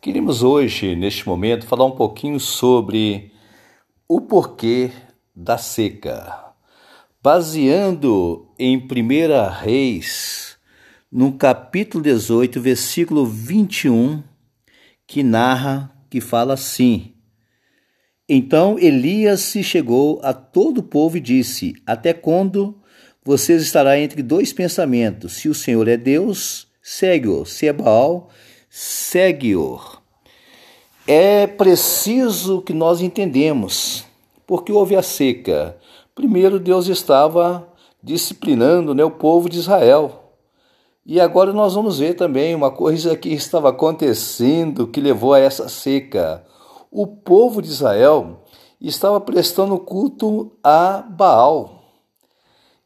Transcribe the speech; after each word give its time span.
Queremos 0.00 0.44
hoje, 0.44 0.94
neste 0.94 1.26
momento, 1.26 1.66
falar 1.66 1.84
um 1.84 1.90
pouquinho 1.90 2.38
sobre 2.38 3.32
o 4.08 4.20
porquê 4.20 4.92
da 5.34 5.58
seca. 5.58 6.54
Baseando 7.20 8.48
em 8.56 8.76
1 8.76 9.50
Reis, 9.60 10.56
no 11.10 11.32
capítulo 11.32 12.04
18, 12.04 12.60
versículo 12.60 13.26
21, 13.26 14.22
que 15.04 15.24
narra, 15.24 15.92
que 16.08 16.20
fala 16.20 16.54
assim: 16.54 17.14
Então 18.28 18.78
Elias 18.78 19.40
se 19.40 19.64
chegou 19.64 20.20
a 20.22 20.32
todo 20.32 20.78
o 20.78 20.84
povo 20.84 21.16
e 21.16 21.20
disse: 21.20 21.74
Até 21.84 22.12
quando 22.12 22.80
vocês 23.24 23.62
estará 23.62 23.98
entre 23.98 24.22
dois 24.22 24.52
pensamentos? 24.52 25.32
Se 25.38 25.48
o 25.48 25.54
Senhor 25.54 25.88
é 25.88 25.96
Deus, 25.96 26.68
segue-o, 26.80 27.44
se 27.44 27.66
é 27.66 27.72
Baal, 27.72 28.30
segue-o. 28.78 29.80
É 31.04 31.48
preciso 31.48 32.62
que 32.62 32.72
nós 32.72 33.00
entendemos 33.00 34.04
porque 34.46 34.70
houve 34.70 34.94
a 34.94 35.02
seca. 35.02 35.76
Primeiro, 36.14 36.60
Deus 36.60 36.86
estava 36.86 37.66
disciplinando 38.00 38.94
né, 38.94 39.02
o 39.02 39.10
povo 39.10 39.48
de 39.48 39.58
Israel. 39.58 40.32
E 41.04 41.20
agora 41.20 41.52
nós 41.52 41.74
vamos 41.74 41.98
ver 41.98 42.14
também 42.14 42.54
uma 42.54 42.70
coisa 42.70 43.16
que 43.16 43.30
estava 43.30 43.70
acontecendo 43.70 44.86
que 44.86 45.00
levou 45.00 45.34
a 45.34 45.40
essa 45.40 45.68
seca. 45.68 46.46
O 46.88 47.04
povo 47.04 47.60
de 47.60 47.68
Israel 47.68 48.44
estava 48.80 49.20
prestando 49.20 49.76
culto 49.76 50.52
a 50.62 51.02
Baal. 51.02 51.82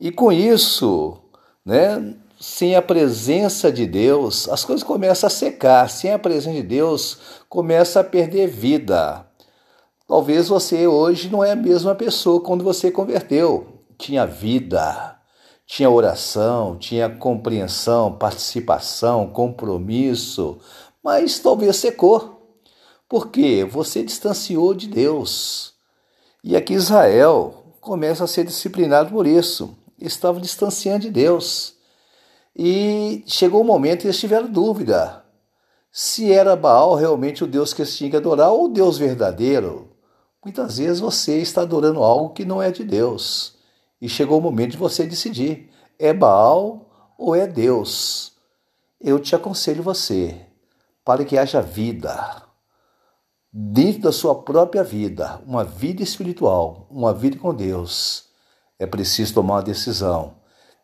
E 0.01 0.11
com 0.11 0.33
isso, 0.33 1.19
né, 1.63 2.17
sem 2.43 2.75
a 2.75 2.83
presença 2.83 3.71
de 3.71 3.87
Deus, 3.87 4.49
as 4.49 4.65
coisas 4.65 4.83
começam 4.83 5.29
a 5.29 5.31
secar. 5.31 5.89
Sem 5.89 6.13
a 6.13 6.19
presença 6.19 6.57
de 6.57 6.63
Deus, 6.65 7.17
começa 7.49 8.01
a 8.01 8.05
perder 8.05 8.49
vida. 8.49 9.25
Talvez 10.09 10.49
você 10.49 10.85
hoje 10.89 11.31
não 11.31 11.45
é 11.45 11.53
a 11.53 11.57
mesma 11.57 11.95
pessoa 11.95 12.41
quando 12.41 12.65
você 12.65 12.91
converteu. 12.91 13.85
Tinha 13.97 14.27
vida, 14.27 15.21
tinha 15.65 15.89
oração, 15.89 16.77
tinha 16.77 17.09
compreensão, 17.09 18.11
participação, 18.19 19.29
compromisso, 19.29 20.59
mas 21.01 21.39
talvez 21.39 21.77
secou. 21.77 22.59
Porque 23.09 23.65
você 23.65 24.03
distanciou 24.03 24.75
de 24.75 24.89
Deus. 24.89 25.75
E 26.43 26.57
aqui 26.57 26.75
Israel 26.75 27.77
começa 27.81 28.25
a 28.25 28.27
ser 28.27 28.45
disciplinado 28.45 29.13
por 29.13 29.29
isso. 29.29 29.79
Estava 29.97 30.41
distanciando 30.41 31.03
de 31.03 31.11
Deus. 31.11 31.81
E 32.55 33.25
chegou 33.27 33.61
o 33.61 33.65
um 33.65 33.67
momento 33.67 34.03
que 34.03 34.07
eles 34.07 34.21
tiveram 34.21 34.51
dúvida 34.51 35.23
se 35.93 36.33
era 36.33 36.57
Baal 36.57 36.95
realmente 36.95 37.45
o 37.45 37.47
Deus 37.47 37.75
que 37.75 37.83
eles 37.83 37.95
tinham 37.95 38.11
que 38.11 38.17
adorar 38.17 38.51
ou 38.51 38.65
o 38.65 38.69
Deus 38.69 38.97
verdadeiro. 38.97 39.95
Muitas 40.43 40.79
vezes 40.79 41.01
você 41.01 41.39
está 41.39 41.63
adorando 41.63 42.03
algo 42.03 42.33
que 42.33 42.47
não 42.47 42.63
é 42.63 42.71
de 42.71 42.83
Deus. 42.83 43.59
E 44.01 44.09
chegou 44.09 44.39
o 44.39 44.43
momento 44.43 44.73
de 44.73 44.79
você 44.79 45.05
decidir: 45.05 45.71
é 45.99 46.13
Baal 46.13 47.15
ou 47.19 47.37
é 47.37 47.47
Deus? 47.47 48.33
Eu 48.99 49.21
te 49.21 49.37
aconselho 49.37 49.83
você, 49.83 50.47
para 51.05 51.25
que 51.25 51.37
haja 51.37 51.61
vida, 51.61 52.43
dentro 53.53 54.03
da 54.03 54.13
sua 54.13 54.43
própria 54.43 54.83
vida, 54.83 55.41
uma 55.47 55.63
vida 55.63 56.03
espiritual, 56.03 56.87
uma 56.91 57.13
vida 57.13 57.37
com 57.37 57.55
Deus, 57.55 58.31
é 58.79 58.87
preciso 58.87 59.35
tomar 59.35 59.57
uma 59.57 59.63
decisão 59.63 60.42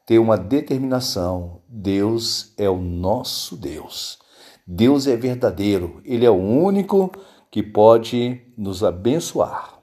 ter 0.08 0.18
uma 0.18 0.38
determinação. 0.38 1.60
Deus 1.68 2.54
é 2.56 2.66
o 2.66 2.78
nosso 2.78 3.54
Deus. 3.54 4.18
Deus 4.66 5.06
é 5.06 5.14
verdadeiro, 5.14 6.00
Ele 6.02 6.24
é 6.24 6.30
o 6.30 6.34
único 6.34 7.12
que 7.50 7.62
pode 7.62 8.40
nos 8.56 8.82
abençoar. 8.82 9.77